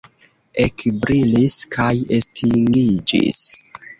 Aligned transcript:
Ekbrilis 0.63 1.57
kaj 1.75 1.91
estingiĝis. 2.19 3.45